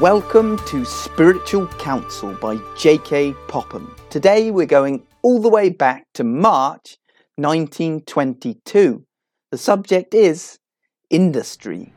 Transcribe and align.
Welcome 0.00 0.58
to 0.66 0.84
Spiritual 0.84 1.68
Counsel 1.68 2.34
by 2.34 2.58
J.K. 2.76 3.32
Popham. 3.48 3.96
Today 4.10 4.50
we're 4.50 4.66
going 4.66 5.06
all 5.22 5.40
the 5.40 5.48
way 5.48 5.70
back 5.70 6.04
to 6.12 6.22
March 6.22 6.98
1922. 7.36 9.06
The 9.50 9.56
subject 9.56 10.12
is 10.12 10.58
industry. 11.08 11.94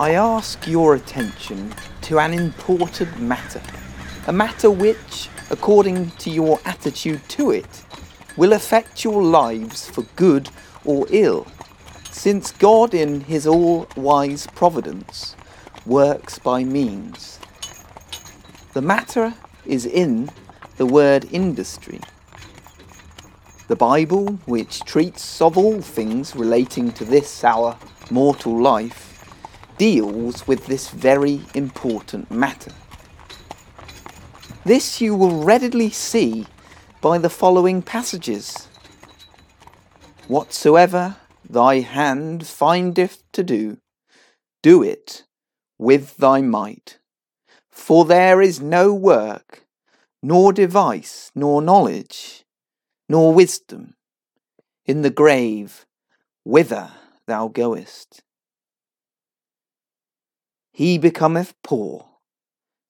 I 0.00 0.12
ask 0.12 0.64
your 0.68 0.94
attention 0.94 1.74
to 2.02 2.20
an 2.20 2.32
important 2.32 3.18
matter, 3.20 3.60
a 4.28 4.32
matter 4.32 4.70
which, 4.70 5.28
according 5.50 6.12
to 6.18 6.30
your 6.30 6.60
attitude 6.64 7.20
to 7.30 7.50
it, 7.50 7.84
will 8.36 8.52
affect 8.52 9.02
your 9.02 9.24
lives 9.24 9.90
for 9.90 10.02
good 10.14 10.50
or 10.84 11.08
ill, 11.10 11.48
since 12.12 12.52
God, 12.52 12.94
in 12.94 13.22
His 13.22 13.44
all 13.44 13.88
wise 13.96 14.46
providence, 14.54 15.34
works 15.84 16.38
by 16.38 16.62
means. 16.62 17.40
The 18.74 18.82
matter 18.82 19.34
is 19.66 19.84
in 19.84 20.30
the 20.76 20.86
word 20.86 21.26
industry. 21.32 22.00
The 23.66 23.74
Bible, 23.74 24.38
which 24.46 24.78
treats 24.84 25.42
of 25.42 25.58
all 25.58 25.80
things 25.80 26.36
relating 26.36 26.92
to 26.92 27.04
this 27.04 27.42
our 27.42 27.76
mortal 28.12 28.62
life, 28.62 29.07
deals 29.78 30.46
with 30.46 30.66
this 30.66 30.90
very 30.90 31.40
important 31.54 32.30
matter. 32.30 32.72
This 34.64 35.00
you 35.00 35.14
will 35.14 35.44
readily 35.44 35.90
see 35.90 36.46
by 37.00 37.18
the 37.18 37.30
following 37.30 37.80
passages. 37.80 38.68
Whatsoever 40.26 41.16
thy 41.48 41.80
hand 41.80 42.46
findeth 42.46 43.22
to 43.32 43.42
do, 43.42 43.78
do 44.62 44.82
it 44.82 45.24
with 45.78 46.16
thy 46.16 46.42
might. 46.42 46.98
For 47.70 48.04
there 48.04 48.42
is 48.42 48.60
no 48.60 48.92
work, 48.92 49.64
nor 50.22 50.52
device, 50.52 51.30
nor 51.34 51.62
knowledge, 51.62 52.44
nor 53.08 53.32
wisdom 53.32 53.94
in 54.84 55.02
the 55.02 55.10
grave 55.10 55.86
whither 56.44 56.90
thou 57.26 57.46
goest 57.46 58.22
he 60.78 60.96
becometh 60.96 61.60
poor 61.64 62.06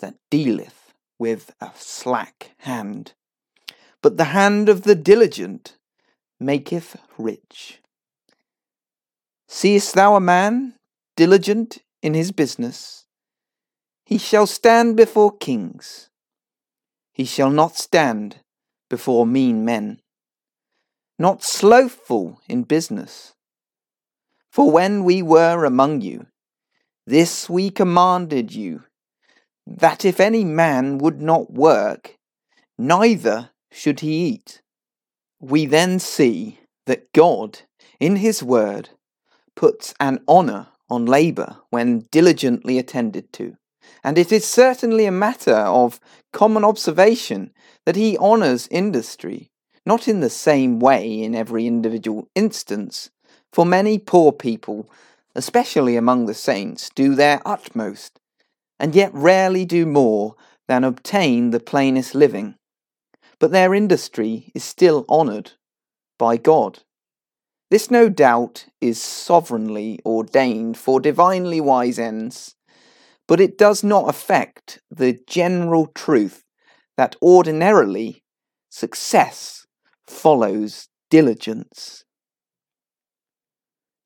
that 0.00 0.16
dealeth 0.28 0.92
with 1.20 1.54
a 1.60 1.70
slack 1.76 2.50
hand. 2.58 3.12
But 4.02 4.16
the 4.16 4.34
hand 4.34 4.68
of 4.68 4.82
the 4.82 4.96
diligent 4.96 5.76
maketh 6.40 6.96
rich. 7.16 7.80
Seest 9.46 9.94
thou 9.94 10.16
a 10.16 10.20
man 10.20 10.74
diligent 11.14 11.78
in 12.02 12.14
his 12.14 12.32
business? 12.32 13.06
He 14.04 14.18
shall 14.18 14.48
stand 14.48 14.96
before 14.96 15.36
kings. 15.36 16.10
He 17.12 17.24
shall 17.24 17.50
not 17.50 17.76
stand 17.76 18.40
before 18.90 19.28
mean 19.28 19.64
men. 19.64 20.00
Not 21.20 21.44
slothful 21.44 22.40
in 22.48 22.64
business. 22.64 23.34
For 24.50 24.72
when 24.72 25.04
we 25.04 25.22
were 25.22 25.64
among 25.64 26.00
you, 26.00 26.26
this 27.06 27.48
we 27.48 27.70
commanded 27.70 28.52
you, 28.54 28.82
that 29.66 30.04
if 30.04 30.20
any 30.20 30.44
man 30.44 30.98
would 30.98 31.20
not 31.20 31.52
work, 31.52 32.16
neither 32.78 33.50
should 33.70 34.00
he 34.00 34.26
eat. 34.26 34.60
We 35.40 35.66
then 35.66 35.98
see 35.98 36.60
that 36.86 37.12
God, 37.12 37.60
in 38.00 38.16
his 38.16 38.42
word, 38.42 38.90
puts 39.54 39.94
an 40.00 40.20
honour 40.28 40.68
on 40.88 41.06
labour 41.06 41.58
when 41.70 42.06
diligently 42.10 42.78
attended 42.78 43.32
to. 43.34 43.56
And 44.02 44.18
it 44.18 44.32
is 44.32 44.44
certainly 44.44 45.06
a 45.06 45.12
matter 45.12 45.54
of 45.54 46.00
common 46.32 46.64
observation 46.64 47.52
that 47.84 47.96
he 47.96 48.18
honours 48.18 48.68
industry, 48.70 49.50
not 49.84 50.08
in 50.08 50.20
the 50.20 50.30
same 50.30 50.80
way 50.80 51.22
in 51.22 51.34
every 51.34 51.66
individual 51.66 52.28
instance, 52.34 53.10
for 53.52 53.64
many 53.64 53.98
poor 53.98 54.32
people 54.32 54.90
especially 55.36 55.96
among 55.96 56.26
the 56.26 56.34
saints, 56.34 56.90
do 56.94 57.14
their 57.14 57.40
utmost, 57.44 58.18
and 58.78 58.94
yet 58.94 59.12
rarely 59.12 59.64
do 59.64 59.86
more 59.86 60.34
than 60.66 60.82
obtain 60.82 61.50
the 61.50 61.60
plainest 61.60 62.14
living. 62.14 62.56
But 63.38 63.50
their 63.50 63.74
industry 63.74 64.50
is 64.54 64.64
still 64.64 65.04
honoured 65.08 65.52
by 66.18 66.38
God. 66.38 66.80
This, 67.70 67.90
no 67.90 68.08
doubt, 68.08 68.66
is 68.80 69.00
sovereignly 69.00 70.00
ordained 70.06 70.78
for 70.78 71.00
divinely 71.00 71.60
wise 71.60 71.98
ends, 71.98 72.54
but 73.28 73.40
it 73.40 73.58
does 73.58 73.84
not 73.84 74.08
affect 74.08 74.80
the 74.90 75.18
general 75.26 75.86
truth 75.88 76.44
that 76.96 77.16
ordinarily 77.20 78.22
success 78.70 79.66
follows 80.06 80.88
diligence. 81.10 82.05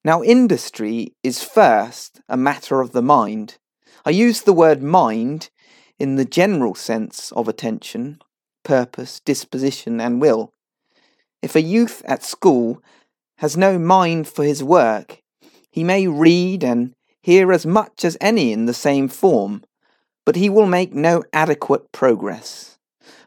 Now, 0.03 0.22
industry 0.22 1.15
is 1.22 1.43
first 1.43 2.22
a 2.28 2.37
matter 2.37 2.81
of 2.81 2.93
the 2.93 3.03
mind. 3.03 3.59
I 4.05 4.11
use 4.11 4.43
the 4.43 4.55
word 4.55 4.83
mind 4.83 5.50
in 5.99 6.16
the 6.16 6.25
general 6.25 6.75
sense 6.75 7.31
of 7.33 7.49
attention, 7.49 8.19
purpose, 8.65 9.21
disposition, 9.21 10.00
and 10.00 10.19
will. 10.19 10.55
If 11.43 11.55
a 11.55 11.60
youth 11.60 12.03
at 12.06 12.22
school 12.22 12.83
has 13.39 13.59
no 13.59 13.78
mind 13.78 14.27
for 14.27 14.43
his 14.43 14.65
work, 14.65 15.22
he 15.71 15.84
may 15.84 16.06
read 16.06 16.65
and 16.65 16.94
hear 17.22 17.53
as 17.53 17.66
much 17.66 18.03
as 18.03 18.16
any 18.22 18.53
in 18.53 18.65
the 18.65 18.75
same 18.75 19.06
form, 19.06 19.62
but 20.25 20.37
he 20.37 20.49
will 20.49 20.66
make 20.66 20.94
no 20.94 21.22
adequate 21.34 21.93
progress. 21.93 22.78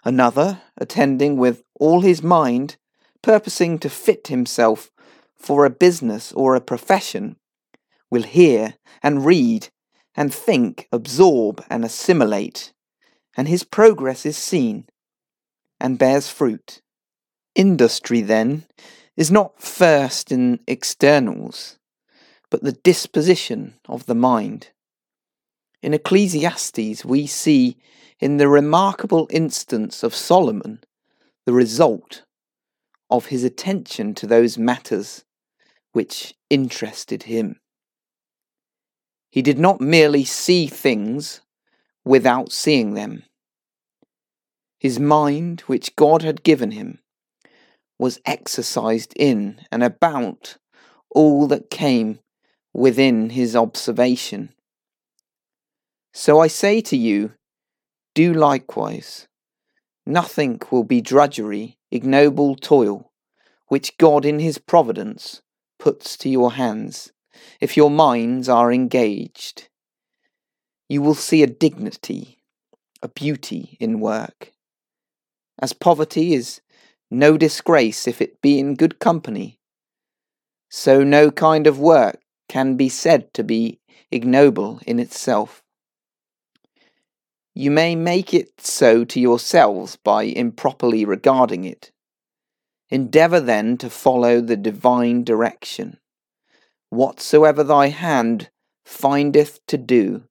Another, 0.03 0.61
attending 0.77 1.37
with 1.37 1.63
all 1.79 2.01
his 2.01 2.23
mind, 2.23 2.77
purposing 3.21 3.77
to 3.79 3.89
fit 3.89 4.27
himself 4.27 4.89
for 5.43 5.65
a 5.65 5.69
business 5.69 6.31
or 6.31 6.55
a 6.55 6.61
profession 6.61 7.35
will 8.09 8.23
hear 8.23 8.75
and 9.03 9.25
read 9.25 9.67
and 10.15 10.33
think, 10.33 10.87
absorb 10.91 11.63
and 11.69 11.83
assimilate, 11.83 12.71
and 13.35 13.47
his 13.47 13.63
progress 13.63 14.25
is 14.25 14.37
seen 14.37 14.85
and 15.81 15.99
bears 15.99 16.29
fruit. 16.29 16.81
Industry, 17.55 18.21
then, 18.21 18.65
is 19.17 19.29
not 19.31 19.61
first 19.61 20.31
in 20.31 20.59
externals, 20.65 21.77
but 22.49 22.63
the 22.63 22.71
disposition 22.71 23.73
of 23.89 24.05
the 24.05 24.15
mind. 24.15 24.69
In 25.81 25.93
Ecclesiastes, 25.93 27.03
we 27.03 27.27
see 27.27 27.75
in 28.19 28.37
the 28.37 28.47
remarkable 28.47 29.27
instance 29.29 30.03
of 30.03 30.15
Solomon 30.15 30.79
the 31.45 31.53
result 31.53 32.23
of 33.09 33.25
his 33.25 33.43
attention 33.43 34.13
to 34.15 34.25
those 34.25 34.57
matters 34.57 35.25
which 35.93 36.35
interested 36.49 37.23
him. 37.23 37.59
He 39.31 39.41
did 39.41 39.57
not 39.57 39.81
merely 39.81 40.25
see 40.25 40.67
things 40.67 41.41
without 42.03 42.51
seeing 42.51 42.93
them. 42.93 43.23
His 44.79 44.99
mind, 44.99 45.61
which 45.61 45.95
God 45.95 46.21
had 46.23 46.43
given 46.43 46.71
him, 46.71 46.99
was 47.97 48.19
exercised 48.25 49.13
in 49.15 49.61
and 49.71 49.81
about 49.81 50.57
all 51.09 51.47
that 51.47 51.69
came 51.69 52.19
within 52.73 53.29
his 53.29 53.55
observation. 53.55 54.53
So 56.13 56.39
I 56.39 56.47
say 56.47 56.81
to 56.81 56.97
you, 56.97 57.33
do 58.13 58.33
likewise. 58.33 59.27
Nothing 60.05 60.59
will 60.69 60.83
be 60.83 61.01
drudgery, 61.01 61.77
ignoble 61.91 62.55
toil, 62.55 63.11
which 63.67 63.97
God 63.97 64.25
in 64.25 64.39
his 64.39 64.57
providence 64.57 65.41
puts 65.83 66.15
to 66.15 66.29
your 66.29 66.53
hands, 66.53 67.11
if 67.59 67.75
your 67.75 67.91
minds 67.91 68.47
are 68.47 68.71
engaged, 68.71 69.67
you 70.87 71.01
will 71.01 71.13
see 71.13 71.43
a 71.43 71.47
dignity, 71.65 72.37
a 73.01 73.09
beauty 73.09 73.75
in 73.81 73.99
work. 73.99 74.53
As 75.59 75.73
poverty 75.73 76.33
is 76.33 76.61
no 77.11 77.37
disgrace 77.37 78.07
if 78.07 78.21
it 78.21 78.41
be 78.41 78.59
in 78.59 78.75
good 78.75 78.99
company, 78.99 79.59
so 80.69 81.03
no 81.03 81.29
kind 81.29 81.67
of 81.67 81.79
work 81.79 82.21
can 82.47 82.77
be 82.77 82.87
said 82.87 83.33
to 83.33 83.43
be 83.43 83.81
ignoble 84.09 84.79
in 84.87 84.99
itself. 84.99 85.63
You 87.53 87.71
may 87.71 87.93
make 87.93 88.33
it 88.33 88.61
so 88.61 89.03
to 89.03 89.19
yourselves 89.19 89.97
by 89.97 90.23
improperly 90.23 91.03
regarding 91.03 91.65
it. 91.65 91.91
Endeavour 92.89 93.39
then 93.39 93.77
to 93.77 93.89
follow 93.89 94.41
the 94.41 94.57
divine 94.57 95.23
direction. 95.23 95.97
Whatsoever 96.89 97.63
thy 97.63 97.87
hand 97.87 98.49
findeth 98.85 99.65
to 99.67 99.77
do, 99.77 100.23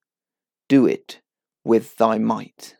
do 0.68 0.86
it 0.86 1.20
with 1.64 1.96
thy 1.96 2.18
might. 2.18 2.76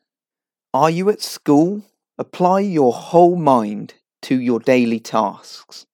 Are 0.74 0.90
you 0.90 1.10
at 1.10 1.20
school? 1.20 1.82
Apply 2.18 2.60
your 2.60 2.92
whole 2.92 3.36
mind 3.36 3.94
to 4.22 4.40
your 4.40 4.60
daily 4.60 5.00
tasks. 5.00 5.86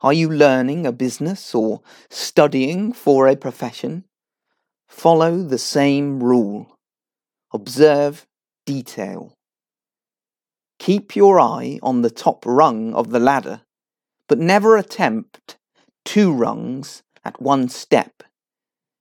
Are 0.00 0.12
you 0.12 0.28
learning 0.28 0.86
a 0.86 0.92
business 0.92 1.54
or 1.54 1.80
studying 2.08 2.92
for 2.92 3.26
a 3.26 3.34
profession? 3.34 4.04
Follow 4.86 5.38
the 5.38 5.58
same 5.58 6.22
rule. 6.22 6.78
Observe 7.52 8.26
detail. 8.64 9.37
Keep 10.78 11.16
your 11.16 11.40
eye 11.40 11.78
on 11.82 12.02
the 12.02 12.10
top 12.10 12.44
rung 12.46 12.94
of 12.94 13.10
the 13.10 13.18
ladder, 13.18 13.62
but 14.28 14.38
never 14.38 14.76
attempt 14.76 15.56
two 16.04 16.32
rungs 16.32 17.02
at 17.24 17.42
one 17.42 17.68
step. 17.68 18.22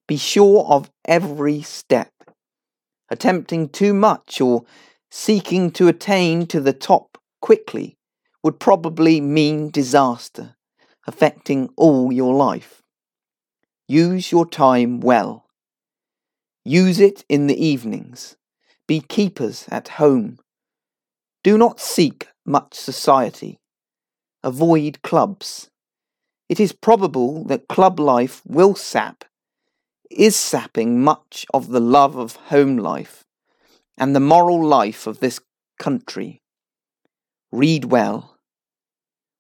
Be 0.08 0.18
sure 0.18 0.66
of 0.66 0.90
every 1.06 1.62
step. 1.62 2.12
Attempting 3.10 3.70
too 3.70 3.94
much 3.94 4.42
or 4.42 4.66
seeking 5.10 5.72
to 5.72 5.88
attain 5.88 6.48
to 6.48 6.60
the 6.60 6.74
top 6.74 7.18
quickly 7.42 7.98
would 8.44 8.60
probably 8.60 9.22
mean 9.22 9.70
disaster, 9.70 10.56
affecting 11.06 11.70
all 11.78 12.12
your 12.12 12.34
life. 12.34 12.82
Use 13.88 14.32
your 14.32 14.46
time 14.46 15.00
well. 15.00 15.46
Use 16.66 17.00
it 17.00 17.24
in 17.30 17.48
the 17.48 17.66
evenings. 17.66 18.36
Be 18.88 19.00
keepers 19.00 19.66
at 19.70 19.88
home. 19.88 20.40
Do 21.48 21.58
not 21.58 21.80
seek 21.80 22.28
much 22.46 22.74
society. 22.74 23.58
Avoid 24.44 25.02
clubs. 25.02 25.70
It 26.50 26.60
is 26.60 26.74
probable 26.74 27.46
that 27.46 27.70
club 27.70 28.02
life 28.02 28.42
will 28.46 28.76
sap, 28.76 29.24
is 30.12 30.36
sapping 30.36 31.02
much 31.02 31.46
of 31.54 31.70
the 31.70 31.80
love 31.80 32.18
of 32.18 32.36
home 32.52 32.76
life 32.76 33.24
and 33.98 34.14
the 34.14 34.20
moral 34.20 34.62
life 34.62 35.08
of 35.08 35.22
this 35.22 35.40
country. 35.80 36.42
Read 37.54 37.86
well. 37.86 38.36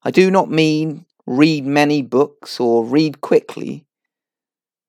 I 0.01 0.09
do 0.09 0.31
not 0.31 0.49
mean 0.49 1.05
read 1.25 1.65
many 1.65 2.01
books 2.01 2.57
or 2.57 2.85
read 2.85 3.19
quickly, 3.19 3.83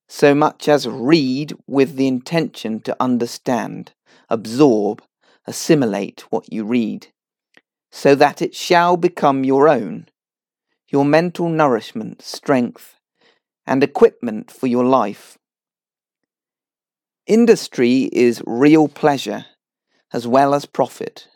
so 0.09 0.37
much 0.37 0.69
as 0.69 0.87
read 0.87 1.53
with 1.67 1.97
the 1.97 2.07
intention 2.07 2.79
to 2.83 2.97
understand, 3.01 3.93
absorb, 4.31 5.03
assimilate 5.49 6.21
what 6.31 6.53
you 6.53 6.65
read, 6.65 7.09
so 7.91 8.15
that 8.15 8.43
it 8.43 8.55
shall 8.55 8.97
become 8.97 9.43
your 9.45 9.69
own, 9.69 10.07
your 10.89 11.05
mental 11.05 11.49
nourishment, 11.49 12.21
strength, 12.23 12.97
and 13.67 13.83
equipment 13.83 14.51
for 14.51 14.67
your 14.67 14.85
life. 14.85 15.39
Industry 17.27 18.11
is 18.13 18.43
real 18.47 18.89
pleasure 18.89 19.47
as 20.13 20.27
well 20.27 20.55
as 20.55 20.67
profit. 20.67 21.29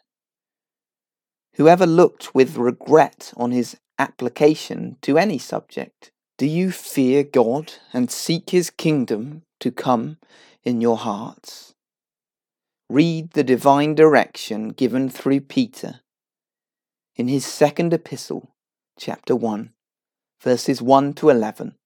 Whoever 1.55 1.87
looked 1.87 2.35
with 2.35 2.57
regret 2.57 3.33
on 3.37 3.51
his 3.51 3.77
application 3.99 4.97
to 5.03 5.19
any 5.19 5.39
subject, 5.39 6.11
do 6.39 6.47
you 6.47 6.71
fear 6.71 7.23
God 7.23 7.75
and 7.93 8.11
seek 8.11 8.51
his 8.51 8.71
kingdom 8.71 9.43
to 9.61 9.71
come 9.71 10.19
in 10.65 10.81
your 10.81 10.97
hearts? 10.97 11.72
Read 12.89 13.33
the 13.33 13.45
divine 13.45 13.95
direction 13.95 14.71
given 14.71 15.09
through 15.09 15.41
Peter 15.41 16.01
in 17.17 17.29
his 17.29 17.45
second 17.45 17.93
epistle, 17.93 18.55
chapter 18.99 19.37
1, 19.37 19.71
verses 20.43 20.83
1 20.83 21.15
to 21.15 21.31
11. 21.31 21.77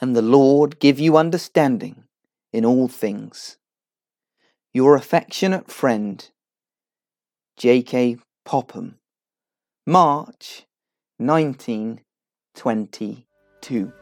And 0.00 0.16
the 0.16 0.22
Lord 0.22 0.78
give 0.78 0.98
you 0.98 1.16
understanding 1.16 2.04
in 2.52 2.64
all 2.64 2.88
things 2.88 3.58
your 4.74 4.96
affectionate 4.96 5.70
friend, 5.70 6.30
J.K. 7.58 8.16
Popham, 8.44 8.98
March 9.86 10.66
1922. 11.18 13.92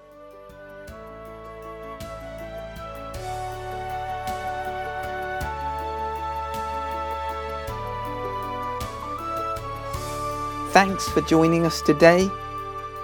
Thanks 10.73 11.09
for 11.09 11.21
joining 11.23 11.67
us 11.67 11.83
today. 11.83 12.31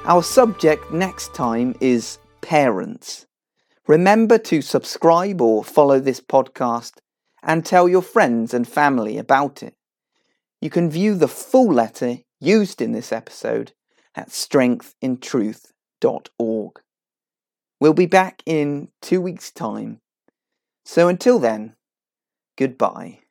Our 0.05 0.23
subject 0.23 0.93
next 0.93 1.35
time 1.35 1.75
is 1.81 2.19
parents. 2.41 3.27
Remember 3.89 4.39
to 4.39 4.63
subscribe 4.63 5.43
or 5.43 5.65
follow 5.65 5.99
this 5.99 6.21
podcast 6.21 6.99
and 7.43 7.67
tell 7.67 7.89
your 7.89 8.03
friends 8.03 8.55
and 8.55 8.69
family 8.69 9.19
about 9.19 9.65
it. 9.65 9.75
You 10.61 10.71
can 10.71 10.89
view 10.89 11.17
the 11.17 11.27
full 11.27 11.67
letter 11.67 12.19
used 12.39 12.81
in 12.81 12.93
this 12.93 13.11
episode 13.11 13.73
at 14.15 14.29
strengthintruth.org. 14.29 16.81
We'll 17.81 17.95
be 17.95 18.07
back 18.07 18.45
in 18.47 18.91
two 19.03 19.21
weeks' 19.21 19.51
time. 19.51 19.99
So 20.85 21.09
until 21.09 21.41
then, 21.41 21.75
goodbye. 22.57 23.23